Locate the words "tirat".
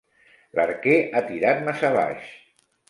1.29-1.63